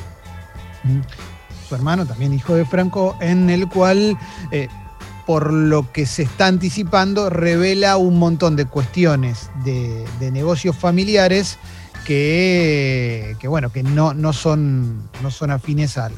Su 1.69 1.75
hermano, 1.75 2.07
también 2.07 2.33
hijo 2.33 2.55
de 2.55 2.65
Franco, 2.65 3.15
en 3.21 3.51
el 3.51 3.69
cual 3.69 4.17
eh, 4.49 4.67
por 5.27 5.53
lo 5.53 5.91
que 5.91 6.07
se 6.07 6.23
está 6.23 6.47
anticipando, 6.47 7.29
revela 7.29 7.97
un 7.97 8.17
montón 8.17 8.55
de 8.55 8.65
cuestiones 8.65 9.51
de, 9.63 10.03
negocios 10.31 10.75
familiares 10.75 11.59
que, 12.07 13.35
que, 13.39 13.47
bueno, 13.47 13.71
que 13.71 13.83
no, 13.83 14.15
no, 14.15 14.33
son, 14.33 15.07
no 15.21 15.29
son 15.29 15.51
afines 15.51 15.99
a, 15.99 16.09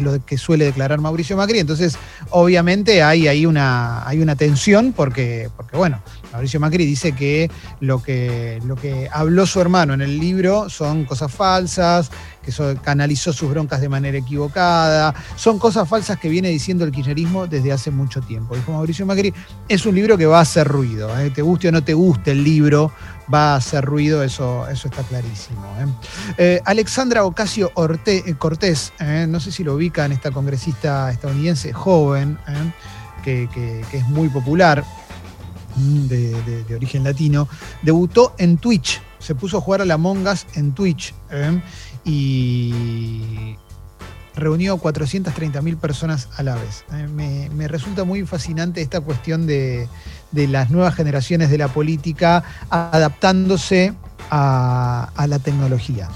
lo 0.00 0.24
que 0.26 0.36
suele 0.36 0.64
declarar 0.64 1.00
Mauricio 1.00 1.36
Macri. 1.36 1.60
Entonces, 1.60 1.96
obviamente 2.30 3.04
hay 3.04 3.46
una, 3.46 4.04
hay 4.08 4.20
una 4.20 4.34
tensión 4.34 4.92
porque, 4.92 5.48
porque, 5.56 5.76
bueno, 5.76 6.02
Mauricio 6.36 6.60
Macri 6.60 6.84
dice 6.84 7.12
que 7.12 7.50
lo, 7.80 8.02
que 8.02 8.60
lo 8.66 8.76
que 8.76 9.08
habló 9.10 9.46
su 9.46 9.58
hermano 9.58 9.94
en 9.94 10.02
el 10.02 10.18
libro 10.18 10.68
son 10.68 11.06
cosas 11.06 11.32
falsas, 11.32 12.10
que 12.44 12.52
canalizó 12.82 13.32
sus 13.32 13.50
broncas 13.50 13.80
de 13.80 13.88
manera 13.88 14.18
equivocada, 14.18 15.14
son 15.34 15.58
cosas 15.58 15.88
falsas 15.88 16.18
que 16.18 16.28
viene 16.28 16.50
diciendo 16.50 16.84
el 16.84 16.92
kirchnerismo 16.92 17.46
desde 17.46 17.72
hace 17.72 17.90
mucho 17.90 18.20
tiempo. 18.20 18.54
Dijo 18.54 18.70
Mauricio 18.70 19.06
Macri, 19.06 19.32
es 19.66 19.86
un 19.86 19.94
libro 19.94 20.18
que 20.18 20.26
va 20.26 20.38
a 20.38 20.42
hacer 20.42 20.68
ruido, 20.68 21.18
¿eh? 21.18 21.30
te 21.30 21.40
guste 21.40 21.68
o 21.68 21.72
no 21.72 21.82
te 21.82 21.94
guste 21.94 22.32
el 22.32 22.44
libro, 22.44 22.92
va 23.32 23.54
a 23.54 23.56
hacer 23.56 23.82
ruido, 23.82 24.22
eso, 24.22 24.68
eso 24.68 24.88
está 24.88 25.02
clarísimo. 25.04 25.64
¿eh? 25.78 25.86
Eh, 26.36 26.62
Alexandra 26.66 27.24
Ocasio 27.24 27.72
Cortés, 28.38 28.92
no 29.26 29.40
sé 29.40 29.52
si 29.52 29.64
lo 29.64 29.74
ubican, 29.74 30.12
esta 30.12 30.30
congresista 30.30 31.10
estadounidense 31.10 31.72
joven, 31.72 32.38
que, 33.24 33.48
que, 33.52 33.82
es 33.96 34.06
muy 34.08 34.28
popular, 34.28 34.84
de, 35.76 36.64
de, 36.64 36.74
origen 36.74 37.04
latino, 37.04 37.48
debutó 37.82 38.34
en 38.38 38.58
Twitch, 38.58 39.00
se 39.18 39.34
puso 39.34 39.58
a 39.58 39.60
jugar 39.60 39.82
a 39.82 39.84
la 39.84 39.96
Mongas 39.96 40.46
en 40.54 40.72
Twitch 40.72 41.14
y 42.04 43.56
reunió 44.34 44.76
430 44.76 45.62
mil 45.62 45.76
personas 45.76 46.28
a 46.36 46.42
la 46.42 46.54
vez. 46.54 46.84
Me, 47.14 47.48
me, 47.50 47.68
resulta 47.68 48.04
muy 48.04 48.24
fascinante 48.26 48.82
esta 48.82 49.00
cuestión 49.00 49.46
de, 49.46 49.88
de 50.32 50.48
las 50.48 50.70
nuevas 50.70 50.94
generaciones 50.94 51.50
de 51.50 51.58
la 51.58 51.68
política 51.68 52.44
adaptándose 52.70 53.94
a, 54.30 55.10
a, 55.14 55.26
la 55.26 55.38
tecnología. 55.38 56.08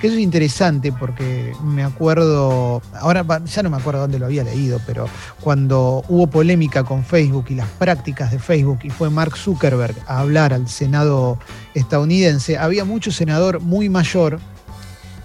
Que 0.00 0.06
eso 0.06 0.16
es 0.16 0.22
interesante 0.22 0.92
porque 0.92 1.52
me 1.62 1.82
acuerdo, 1.82 2.82
ahora 3.00 3.24
ya 3.44 3.62
no 3.62 3.70
me 3.70 3.76
acuerdo 3.76 4.00
dónde 4.00 4.18
lo 4.18 4.26
había 4.26 4.44
leído, 4.44 4.80
pero 4.86 5.06
cuando 5.40 6.04
hubo 6.08 6.26
polémica 6.26 6.84
con 6.84 7.04
Facebook 7.04 7.46
y 7.48 7.54
las 7.54 7.68
prácticas 7.68 8.30
de 8.30 8.38
Facebook 8.38 8.80
y 8.82 8.90
fue 8.90 9.10
Mark 9.10 9.36
Zuckerberg 9.36 9.96
a 10.06 10.20
hablar 10.20 10.52
al 10.52 10.68
Senado 10.68 11.38
estadounidense, 11.74 12.58
había 12.58 12.84
mucho 12.84 13.10
senador 13.10 13.60
muy 13.60 13.88
mayor 13.88 14.38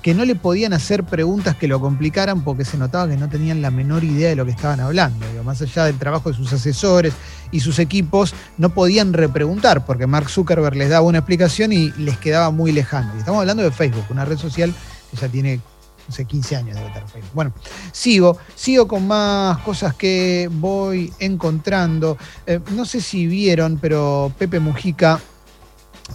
que 0.07 0.13
no 0.13 0.23
le 0.23 0.35
podían 0.35 0.71
hacer 0.71 1.03
preguntas 1.03 1.57
que 1.57 1.67
lo 1.67 1.81
complicaran 1.81 2.41
porque 2.45 2.63
se 2.63 2.77
notaba 2.77 3.09
que 3.09 3.17
no 3.17 3.27
tenían 3.27 3.61
la 3.61 3.71
menor 3.71 4.05
idea 4.05 4.29
de 4.29 4.37
lo 4.37 4.45
que 4.45 4.51
estaban 4.51 4.79
hablando. 4.79 5.25
Más 5.43 5.61
allá 5.61 5.83
del 5.83 5.99
trabajo 5.99 6.29
de 6.29 6.37
sus 6.37 6.53
asesores 6.53 7.13
y 7.51 7.59
sus 7.59 7.77
equipos, 7.77 8.33
no 8.57 8.69
podían 8.69 9.11
repreguntar 9.11 9.85
porque 9.85 10.07
Mark 10.07 10.29
Zuckerberg 10.29 10.77
les 10.77 10.91
daba 10.91 11.05
una 11.05 11.17
explicación 11.17 11.73
y 11.73 11.91
les 11.97 12.17
quedaba 12.19 12.51
muy 12.51 12.71
lejano. 12.71 13.13
Y 13.15 13.19
estamos 13.19 13.41
hablando 13.41 13.63
de 13.63 13.71
Facebook, 13.71 14.05
una 14.09 14.23
red 14.23 14.37
social 14.37 14.73
que 15.11 15.17
ya 15.17 15.27
tiene 15.27 15.59
no 16.07 16.15
sé, 16.15 16.23
15 16.23 16.55
años 16.55 16.77
de 16.77 16.87
estar 16.87 17.05
Facebook. 17.09 17.31
Bueno, 17.33 17.53
sigo, 17.91 18.37
sigo 18.55 18.87
con 18.87 19.05
más 19.05 19.57
cosas 19.57 19.93
que 19.93 20.49
voy 20.49 21.11
encontrando. 21.19 22.17
Eh, 22.45 22.61
no 22.71 22.85
sé 22.85 23.01
si 23.01 23.27
vieron, 23.27 23.77
pero 23.77 24.31
Pepe 24.37 24.61
Mujica 24.61 25.19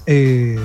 eh, 0.06 0.58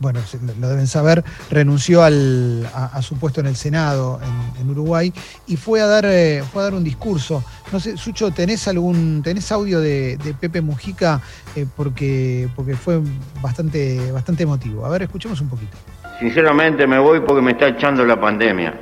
bueno, 0.00 0.20
lo 0.60 0.68
deben 0.68 0.86
saber, 0.86 1.24
renunció 1.50 2.02
al, 2.02 2.68
a, 2.72 3.00
su 3.02 3.18
puesto 3.18 3.40
en 3.40 3.46
el 3.46 3.56
Senado 3.56 4.20
en, 4.60 4.68
Uruguay 4.68 5.12
y 5.46 5.56
fue 5.56 5.80
a 5.80 5.86
dar, 5.86 6.04
eh, 6.06 6.42
fue 6.52 6.62
a 6.62 6.64
dar 6.66 6.74
un 6.74 6.84
discurso. 6.84 7.42
No 7.72 7.80
sé, 7.80 7.96
Sucho, 7.96 8.30
¿tenés 8.30 8.68
algún, 8.68 9.22
tenés 9.22 9.50
audio 9.50 9.80
de, 9.80 10.18
de 10.18 10.34
Pepe 10.34 10.60
Mujica? 10.60 11.20
Eh, 11.56 11.66
porque, 11.74 12.48
porque 12.54 12.74
fue 12.76 13.00
bastante, 13.40 14.12
bastante 14.12 14.42
emotivo. 14.42 14.84
A 14.84 14.90
ver, 14.90 15.02
escuchemos 15.02 15.40
un 15.40 15.48
poquito. 15.48 15.76
Sinceramente 16.20 16.86
me 16.86 16.98
voy 16.98 17.20
porque 17.20 17.42
me 17.42 17.52
está 17.52 17.68
echando 17.68 18.04
la 18.04 18.20
pandemia. 18.20 18.74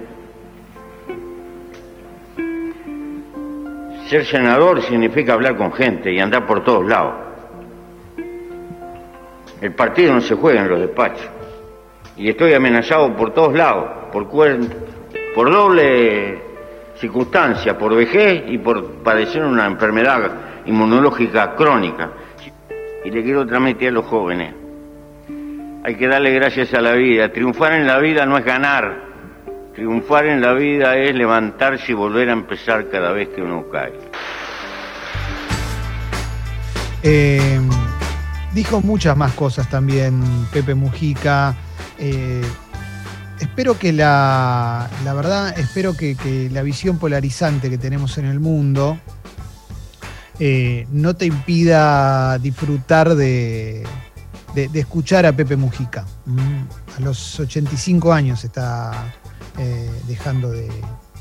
Ser 4.09 4.25
senador 4.27 4.83
significa 4.83 5.35
hablar 5.35 5.57
con 5.57 5.73
gente 5.73 6.13
y 6.13 6.21
andar 6.21 6.47
por 6.47 6.65
todos 6.65 6.87
lados. 6.87 7.26
El 9.61 9.75
partido 9.75 10.13
no 10.13 10.21
se 10.21 10.35
juega 10.35 10.63
en 10.63 10.69
los 10.69 10.81
despachos. 10.81 11.29
Y 12.17 12.29
estoy 12.31 12.55
amenazado 12.55 13.15
por 13.15 13.33
todos 13.33 13.55
lados, 13.55 14.11
por, 14.13 14.29
por 14.29 15.51
doble 15.53 16.39
circunstancia, 16.99 17.77
por 17.77 17.95
vejez 17.95 18.45
y 18.49 18.59
por 18.59 19.03
padecer 19.03 19.45
una 19.45 19.67
enfermedad 19.67 20.31
inmunológica 20.65 21.55
crónica. 21.55 22.11
Y 23.05 23.11
le 23.11 23.23
quiero 23.23 23.47
transmitir 23.47 23.89
a 23.89 23.93
los 23.93 24.07
jóvenes, 24.07 24.55
hay 25.85 25.95
que 25.95 26.09
darle 26.09 26.33
gracias 26.33 26.75
a 26.75 26.81
la 26.81 26.93
vida. 26.93 27.31
Triunfar 27.31 27.75
en 27.75 27.87
la 27.87 27.99
vida 27.99 28.27
no 28.27 28.37
es 28.39 28.45
ganar. 28.45 29.05
Triunfar 29.75 30.27
en 30.27 30.41
la 30.41 30.55
vida 30.55 30.97
es 30.97 31.15
levantarse 31.15 31.93
y 31.93 31.95
volver 31.95 32.31
a 32.31 32.33
empezar 32.33 32.89
cada 32.89 33.13
vez 33.13 33.29
que 33.29 33.43
uno 33.43 33.67
cae. 33.71 33.93
Eh 37.03 37.61
dijo 38.57 38.81
muchas 38.81 39.15
más 39.19 39.35
cosas 39.35 39.69
también 39.69 40.25
Pepe 40.51 40.75
Mujica. 40.75 41.55
Eh, 41.99 42.43
espero 43.39 43.79
que 43.79 43.93
la, 43.93 44.89
la 45.05 45.13
verdad, 45.13 45.57
espero 45.59 45.95
que, 45.95 46.17
que, 46.17 46.49
la 46.51 46.63
visión 46.63 46.99
polarizante 46.99 47.69
que 47.69 47.77
tenemos 47.77 48.17
en 48.17 48.25
el 48.25 48.41
mundo 48.41 48.99
eh, 50.41 50.87
no 50.91 51.15
te 51.15 51.27
impida 51.27 52.39
disfrutar 52.39 53.15
de, 53.15 53.87
de, 54.55 54.81
escuchar 54.81 55.27
a 55.27 55.33
Pepe 55.33 55.57
Mujica. 55.57 56.07
Mm, 56.25 56.97
a 56.97 57.01
los 57.01 57.39
85 57.39 58.11
años 58.11 58.43
está 58.43 59.13
eh, 59.59 59.91
dejando 60.09 60.51
de, 60.51 60.71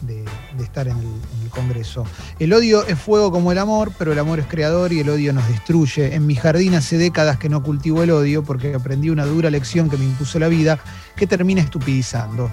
de, 0.02 0.25
estar 0.62 0.88
en 0.88 0.98
el, 0.98 1.50
Congreso. 1.50 2.06
El 2.38 2.52
odio 2.52 2.86
es 2.86 3.00
fuego 3.00 3.32
como 3.32 3.52
el 3.52 3.58
amor, 3.58 3.94
pero 3.98 4.12
el 4.12 4.20
amor 4.20 4.40
es 4.40 4.46
creador 4.48 4.92
y 4.92 5.00
el 5.00 5.10
odio 5.10 5.32
nos 5.32 5.48
destruye. 5.48 6.14
En 6.14 6.25
mi 6.28 6.36
jardín 6.36 6.75
hace 6.75 6.98
décadas 6.98 7.38
que 7.38 7.48
no 7.48 7.64
cultivo 7.64 8.04
el 8.04 8.12
odio 8.12 8.44
porque 8.44 8.74
aprendí 8.74 9.10
una 9.10 9.25
dura 9.25 9.50
lección 9.50 9.90
que 9.90 9.96
me 9.96 10.04
impuso 10.04 10.38
la 10.38 10.50
vida 10.50 10.80
que 11.16 11.28
termina 11.28 11.62
estupidizando. 11.62 12.52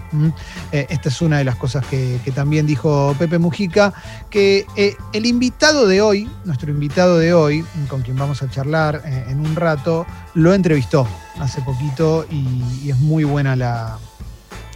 Eh, 0.71 0.87
esta 0.89 1.09
es 1.09 1.21
una 1.21 1.39
de 1.39 1.45
las 1.45 1.57
cosas 1.57 1.85
que, 1.87 2.21
también 2.35 2.67
dijo 2.67 3.15
Pepe 3.19 3.39
Mujica, 3.39 3.93
que 4.31 4.67
eh, 4.77 4.97
el 5.13 5.27
invitado 5.27 5.87
de 5.87 6.01
hoy, 6.01 6.31
nuestro 6.45 6.71
invitado 6.71 7.19
de 7.19 7.35
hoy, 7.35 7.65
con 7.89 8.03
quien 8.03 8.17
vamos 8.17 8.43
a 8.43 8.51
charlar 8.51 9.03
eh, 9.05 9.25
en 9.29 9.41
un 9.41 9.57
rato, 9.57 10.07
lo 10.35 10.55
entrevistó 10.55 11.09
hace 11.41 11.61
poquito 11.63 12.25
y, 12.31 12.63
y 12.85 12.91
es 12.91 12.99
muy 12.99 13.25
buena 13.25 13.57
la, 13.57 13.99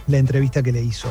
la 0.07 0.17
entrevista 0.17 0.63
que 0.63 0.71
le 0.71 0.81
hizo. 0.81 1.09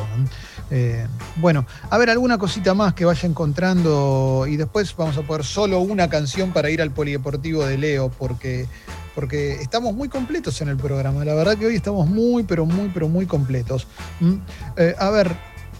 Eh, 0.69 1.07
bueno, 1.37 1.65
a 1.89 1.97
ver, 1.97 2.09
alguna 2.09 2.37
cosita 2.37 2.73
más 2.73 2.93
que 2.93 3.05
vaya 3.05 3.27
encontrando 3.27 4.45
y 4.47 4.57
después 4.57 4.95
vamos 4.95 5.17
a 5.17 5.21
poner 5.21 5.45
solo 5.45 5.79
una 5.79 6.09
canción 6.09 6.51
para 6.51 6.69
ir 6.69 6.81
al 6.81 6.91
polideportivo 6.91 7.65
de 7.65 7.77
Leo, 7.77 8.09
porque, 8.09 8.67
porque 9.15 9.53
estamos 9.61 9.93
muy 9.93 10.09
completos 10.09 10.61
en 10.61 10.69
el 10.69 10.77
programa. 10.77 11.23
La 11.23 11.33
verdad 11.35 11.57
que 11.57 11.65
hoy 11.65 11.75
estamos 11.75 12.07
muy, 12.07 12.43
pero 12.43 12.65
muy, 12.65 12.89
pero 12.93 13.07
muy 13.07 13.25
completos. 13.25 13.87
¿Mm? 14.19 14.33
Eh, 14.77 14.95
a 14.97 15.09
ver, 15.09 15.35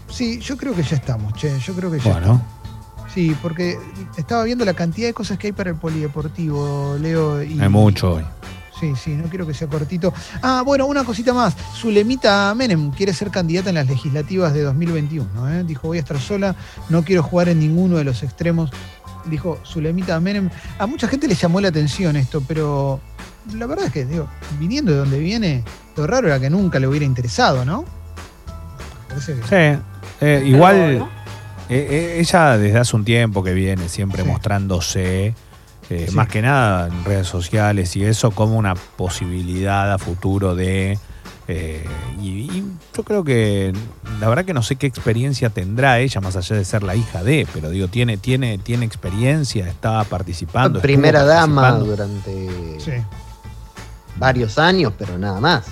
sí, 0.10 0.40
yo 0.40 0.58
creo 0.58 0.74
que 0.74 0.84
ya 0.84 0.96
estamos, 0.96 1.34
che, 1.34 1.52
yo 1.60 1.74
creo 1.74 1.92
que 1.92 2.00
ya 2.00 2.12
bueno. 2.12 2.20
estamos. 2.20 2.58
Sí, 3.14 3.36
porque 3.42 3.80
estaba 4.16 4.44
viendo 4.44 4.64
la 4.64 4.74
cantidad 4.74 5.08
de 5.08 5.14
cosas 5.14 5.40
que 5.40 5.48
hay 5.48 5.54
para 5.54 5.72
el 5.72 5.76
polideportivo, 5.76 6.98
Leo. 7.00 7.42
Y, 7.42 7.60
hay 7.60 7.70
mucho 7.70 8.14
hoy. 8.14 8.24
Sí, 8.80 8.94
sí, 8.96 9.12
no 9.16 9.28
quiero 9.30 9.48
que 9.48 9.54
sea 9.54 9.68
cortito. 9.68 10.14
Ah, 10.42 10.62
bueno, 10.64 10.86
una 10.86 11.04
cosita 11.04 11.34
más. 11.34 11.56
Zulemita 11.76 12.54
Menem 12.56 12.92
quiere 12.92 13.14
ser 13.14 13.32
candidata 13.32 13.70
en 13.70 13.76
las 13.76 13.88
legislativas 13.88 14.54
de 14.54 14.62
2021. 14.62 15.50
¿eh? 15.52 15.64
Dijo, 15.64 15.88
voy 15.88 15.98
a 15.98 16.02
estar 16.02 16.20
sola, 16.20 16.56
no 16.90 17.04
quiero 17.04 17.24
jugar 17.24 17.50
en 17.50 17.60
ninguno 17.60 17.98
de 17.98 18.04
los 18.04 18.22
extremos. 18.22 18.70
Dijo 19.26 19.60
Zulemita 19.66 20.20
Menem. 20.20 20.50
A 20.78 20.86
mucha 20.86 21.08
gente 21.08 21.28
le 21.28 21.34
llamó 21.34 21.60
la 21.60 21.70
atención 21.70 22.16
esto, 22.16 22.44
pero 22.48 23.00
la 23.56 23.66
verdad 23.66 23.86
es 23.88 23.94
que, 23.94 24.06
digo, 24.06 24.28
viniendo 24.60 24.92
de 24.92 25.00
donde 25.00 25.20
viene, 25.20 25.64
lo 25.96 26.06
raro 26.06 26.28
era 26.28 26.40
que 26.40 26.50
nunca 26.50 26.80
le 26.80 26.88
hubiera 26.88 27.06
interesado, 27.06 27.66
¿no? 27.66 27.84
Que... 29.10 29.22
Sí, 29.22 29.82
eh, 30.22 30.44
igual 30.46 31.00
¿no? 31.00 31.10
eh, 31.70 32.18
ella 32.20 32.58
desde 32.58 32.78
hace 32.78 32.96
un 32.96 33.04
tiempo 33.04 33.44
que 33.44 33.54
viene 33.54 33.90
siempre 33.90 34.22
sí. 34.22 34.30
mostrándose 34.30 35.34
eh, 35.90 36.08
sí. 36.10 36.16
más 36.16 36.28
que 36.28 36.42
nada 36.42 36.88
en 36.88 37.06
redes 37.06 37.28
sociales 37.28 37.96
y 37.96 38.04
eso 38.04 38.32
como 38.32 38.58
una 38.58 38.76
posibilidad 38.76 39.92
a 39.92 39.98
futuro 39.98 40.56
de... 40.56 41.00
Eh, 41.50 41.86
y, 42.22 42.28
y, 42.28 42.64
yo 42.94 43.04
creo 43.04 43.24
que 43.24 43.72
la 44.20 44.28
verdad 44.28 44.44
que 44.44 44.54
no 44.54 44.62
sé 44.62 44.76
qué 44.76 44.86
experiencia 44.86 45.50
tendrá 45.50 46.00
ella 46.00 46.20
más 46.20 46.36
allá 46.36 46.58
de 46.58 46.66
ser 46.66 46.84
la 46.84 46.96
hija 46.96 47.24
de, 47.24 47.48
pero 47.54 47.70
digo, 47.70 47.88
tiene, 47.88 48.18
tiene, 48.18 48.58
tiene 48.58 48.86
experiencia, 48.86 49.66
está 49.66 50.04
participando. 50.04 50.82
Primera 50.82 51.24
dama 51.24 51.72
durante 51.72 52.80
sí. 52.82 52.92
varios 54.18 54.58
años, 54.58 54.92
pero 54.98 55.18
nada 55.18 55.40
más. 55.40 55.68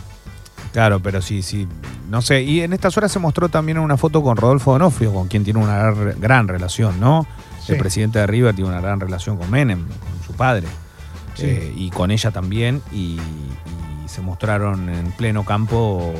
Claro, 0.72 1.02
pero 1.02 1.22
sí, 1.22 1.42
sí, 1.42 1.68
no 2.10 2.22
sé. 2.22 2.44
Y 2.44 2.62
en 2.62 2.74
estas 2.74 2.96
horas 2.98 3.12
se 3.12 3.20
mostró 3.20 3.50
también 3.50 3.78
una 3.78 3.98
foto 3.98 4.22
con 4.22 4.38
Rodolfo 4.38 4.74
Donofrio, 4.74 5.14
con 5.14 5.28
quien 5.28 5.44
tiene 5.44 5.60
una 5.60 5.92
gran 5.92 6.48
relación, 6.48 7.00
¿no? 7.00 7.26
El 7.68 7.78
presidente 7.78 8.20
de 8.20 8.28
River 8.28 8.56
tiene 8.56 8.70
una 8.70 8.82
gran 8.82 9.00
relación 9.00 9.38
con 9.38 9.50
Menem, 9.50 9.88
con 9.88 10.24
su 10.26 10.34
padre, 10.34 10.68
eh, 11.40 11.74
y 11.76 11.90
con 11.90 12.12
ella 12.12 12.32
también, 12.32 12.82
y, 12.92 13.20
se 14.08 14.22
mostraron 14.22 14.88
en 14.88 15.12
pleno 15.12 15.44
campo 15.44 16.14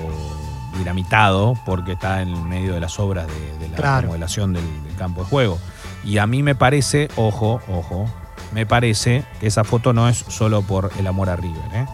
dinamitado 0.78 1.54
porque 1.66 1.94
está 1.94 2.22
en 2.22 2.50
medio 2.50 2.74
de 2.74 2.82
las 2.82 3.00
obras 3.00 3.26
de, 3.60 3.70
la 3.70 4.02
remodelación 4.02 4.52
del, 4.52 4.64
campo 4.98 5.24
de 5.24 5.30
juego. 5.30 5.60
Y 6.04 6.18
a 6.18 6.28
mí 6.28 6.44
me 6.44 6.56
parece, 6.56 7.08
ojo, 7.16 7.62
ojo, 7.70 8.06
me 8.54 8.66
parece 8.66 9.24
que 9.40 9.48
esa 9.48 9.64
foto 9.64 9.94
no 9.94 10.10
es 10.10 10.18
solo 10.18 10.62
por 10.62 10.92
el 11.00 11.08
amor 11.08 11.30
a 11.30 11.38
River. 11.38 11.64
¿eh? 11.74 11.86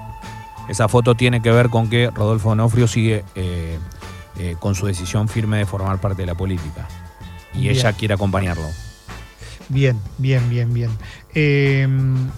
Esa 0.70 0.88
foto 0.88 1.14
tiene 1.14 1.42
que 1.42 1.52
ver 1.52 1.70
con 1.70 1.88
que 1.88 2.10
Rodolfo 2.10 2.50
Onofrio 2.50 2.88
sigue 2.88 3.24
eh, 3.36 3.78
con 4.60 4.74
su 4.74 4.88
decisión 4.88 5.28
firme 5.28 5.58
de 5.58 5.66
formar 5.68 6.00
parte 6.00 6.24
de 6.24 6.26
la 6.26 6.36
política. 6.36 6.88
Y 7.54 7.70
ella 7.70 7.94
quiere 7.94 8.16
acompañarlo. 8.16 8.68
Bien, 9.72 9.98
bien, 10.18 10.50
bien, 10.50 10.74
bien. 10.74 10.90
Em, 11.34 12.30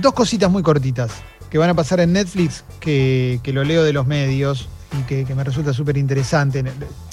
dos 0.00 0.12
cositas 0.12 0.50
muy 0.50 0.62
cortitas 0.62 1.10
que 1.48 1.58
van 1.58 1.70
a 1.70 1.74
pasar 1.74 2.00
en 2.00 2.12
Netflix, 2.12 2.64
que, 2.80 3.40
que 3.42 3.52
lo 3.52 3.64
leo 3.64 3.82
de 3.82 3.92
los 3.92 4.06
medios 4.06 4.68
y 4.98 5.02
que, 5.02 5.34
me 5.34 5.44
resulta 5.44 5.72
súper 5.72 5.96
interesante. 5.96 6.64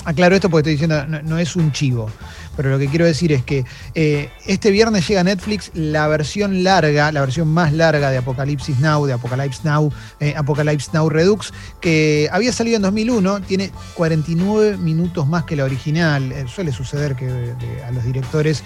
Aclaro 0.06 0.36
esto 0.36 0.50
porque 0.50 0.72
estoy 0.72 0.88
diciendo, 0.88 1.22
no, 1.24 1.38
es 1.38 1.56
un 1.56 1.72
chivo, 1.72 2.10
pero 2.58 2.72
lo 2.72 2.80
que 2.80 2.88
quiero 2.88 3.06
decir 3.06 3.32
es 3.32 3.44
que 3.44 3.64
eh, 3.94 4.30
este 4.46 4.72
viernes 4.72 5.08
llega 5.08 5.22
a 5.22 5.24
Netflix 5.24 5.72
la 5.76 6.08
versión 6.08 6.64
larga, 6.64 7.12
la 7.12 7.22
versión 7.22 7.48
más 7.48 7.72
larga 7.72 8.10
de 8.10 8.18
Apocalipsis 8.18 8.80
Now, 8.80 9.06
de 9.06 9.14
Apocalypse 9.14 9.62
Now, 9.64 9.94
eh, 10.20 10.34
Apocalypse 10.36 10.90
Now 10.92 11.08
Redux, 11.08 11.54
que 11.80 12.28
había 12.32 12.52
salido 12.52 12.78
en 12.78 12.82
2001, 12.82 13.42
tiene 13.42 13.72
49 13.94 14.78
minutos 14.78 15.28
más 15.28 15.44
que 15.44 15.56
la 15.56 15.64
original. 15.66 16.32
Eh, 16.32 16.46
suele 16.48 16.72
suceder 16.72 17.16
que 17.16 17.54
a 17.88 17.92
los 17.92 18.04
directores 18.04 18.64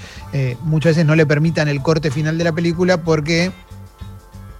muchas 0.63 0.91
veces 0.91 1.05
no 1.05 1.15
le 1.15 1.25
permitan 1.25 1.67
el 1.67 1.81
corte 1.81 2.09
final 2.09 2.37
de 2.37 2.45
la 2.45 2.53
película 2.53 3.03
porque 3.03 3.51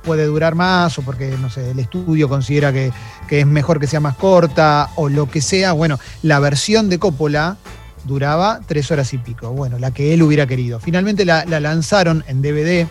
puede 0.02 0.26
durar 0.26 0.56
más 0.56 0.98
o 0.98 1.04
porque, 1.04 1.38
no 1.40 1.50
sé, 1.50 1.72
el 1.72 1.80
estudio 1.80 2.28
considera 2.28 2.74
que, 2.74 2.92
es 3.30 3.48
mejor 3.48 3.80
que 3.80 3.88
sea 3.88 4.02
más 4.02 4.16
corta 4.18 4.90
o 4.96 5.08
lo 5.08 5.30
que 5.30 5.42
sea. 5.42 5.72
Bueno, 5.72 6.00
la 6.22 6.40
versión 6.40 6.90
de 6.90 7.00
Coppola 7.00 7.58
duraba 8.05 8.60
tres 8.65 8.91
horas 8.91 9.13
y 9.13 9.17
pico. 9.17 9.51
Bueno, 9.51 9.79
la 9.79 9.91
que 9.91 10.13
él 10.13 10.24
hubiera 10.24 10.48
querido. 10.48 10.79
Finalmente 10.79 11.25
la, 11.25 11.46
lanzaron 11.46 12.24
en 12.27 12.41
DVD 12.41 12.88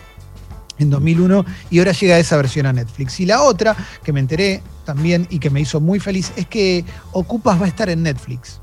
en 0.79 0.89
2001 0.89 1.45
y 1.69 1.79
ahora 1.79 1.91
llega 1.91 2.17
esa 2.17 2.37
versión 2.37 2.65
a 2.65 2.73
Netflix. 2.73 3.19
Y 3.19 3.25
la 3.25 3.41
otra, 3.41 3.75
que 4.03 4.13
me 4.13 4.19
enteré 4.19 4.61
también 4.85 5.27
y 5.29 5.39
que 5.39 5.49
me 5.49 5.61
hizo 5.61 5.79
muy 5.79 5.99
feliz, 5.99 6.31
es 6.35 6.47
que 6.47 6.85
Ocupas 7.11 7.59
va 7.59 7.65
a 7.65 7.69
estar 7.69 7.89
en 7.89 8.03
Netflix. 8.03 8.59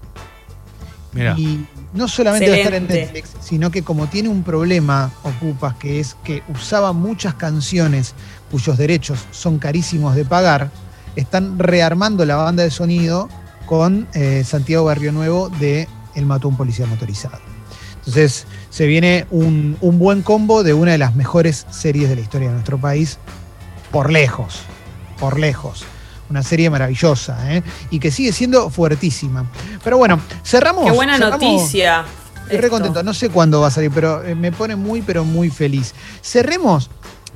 Y 1.36 1.64
no 1.94 2.06
solamente 2.06 2.48
va 2.48 2.54
a 2.54 2.58
estar 2.58 2.74
en 2.74 2.86
Netflix, 2.86 3.30
sino 3.40 3.70
que 3.70 3.82
como 3.82 4.06
tiene 4.06 4.28
un 4.28 4.44
problema 4.44 5.10
Ocupas, 5.24 5.74
que 5.74 5.98
es 5.98 6.16
que 6.22 6.42
usaba 6.48 6.92
muchas 6.92 7.34
canciones 7.34 8.14
cuyos 8.50 8.78
derechos 8.78 9.18
son 9.32 9.58
carísimos 9.58 10.14
de 10.14 10.24
pagar, 10.24 10.70
están 11.16 11.58
rearmando 11.58 12.24
la 12.24 12.36
banda 12.36 12.62
de 12.62 12.70
sonido 12.70 13.28
con 13.66 14.06
eh, 14.14 14.44
Santiago 14.46 14.84
Barrio 14.84 15.12
Nuevo 15.12 15.48
de 15.48 15.88
El 16.18 16.26
mató 16.26 16.48
un 16.48 16.56
policía 16.56 16.86
motorizado. 16.86 17.38
Entonces 17.98 18.46
se 18.70 18.86
viene 18.86 19.26
un, 19.30 19.76
buen 19.80 20.22
combo 20.22 20.62
de 20.62 20.74
una 20.74 20.92
de 20.92 20.98
las 20.98 21.14
mejores 21.14 21.66
series 21.70 22.08
de 22.08 22.16
la 22.16 22.22
historia 22.22 22.48
de 22.48 22.54
nuestro 22.54 22.78
país, 22.78 23.18
por 23.90 24.10
lejos, 24.10 24.62
por 25.20 25.38
lejos. 25.38 25.84
Una 26.30 26.42
serie 26.42 26.68
maravillosa 26.68 27.54
¿eh? 27.54 27.62
y 27.90 28.00
que 28.00 28.10
sigue 28.10 28.32
siendo 28.32 28.68
fuertísima. 28.68 29.46
Pero 29.84 29.96
bueno, 29.96 30.20
cerramos. 30.44 30.84
Qué 30.84 30.90
buena 30.90 31.18
noticia. 31.18 32.04
Estoy 32.42 32.58
re 32.58 32.70
contento. 32.70 33.02
No 33.02 33.14
sé 33.14 33.28
cuándo 33.30 33.60
va 33.60 33.68
a 33.68 33.70
salir, 33.70 33.90
pero 33.90 34.24
eh, 34.24 34.34
me 34.34 34.52
pone 34.52 34.74
muy, 34.74 35.02
pero 35.02 35.24
muy 35.24 35.50
feliz. 35.50 35.94
Cerremos 36.22 36.90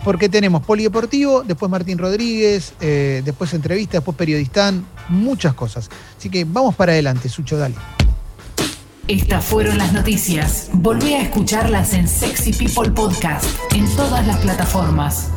porque 0.05 0.29
tenemos 0.29 0.63
Polideportivo, 0.63 1.43
después 1.43 1.71
Martín 1.71 1.99
Rodríguez, 1.99 2.73
eh, 2.81 3.23
después 3.25 3.53
entrevista, 3.55 3.99
después 3.99 4.17
periodistán, 4.17 4.85
muchas 5.09 5.55
cosas. 5.55 5.89
Así 6.19 6.29
que 6.29 6.45
vamos 6.45 6.75
para 6.75 6.93
adelante, 6.93 7.29
Sucho, 7.29 7.57
dale. 7.57 7.77
Estas 9.09 9.45
fueron 9.45 9.79
las 9.79 9.93
noticias. 9.93 10.71
Volví 10.73 11.15
a 11.15 11.23
escucharlas 11.23 11.93
en 11.93 12.07
Sexy 12.07 12.53
People 12.53 12.93
Podcast, 12.93 13.45
en 13.75 13.85
todas 13.97 14.25
las 14.29 14.39
plataformas. 14.39 15.29